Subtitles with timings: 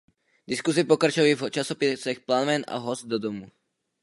[0.51, 3.45] Diskuse pokračovala i v časopisech "Plamen" a "Host do domu".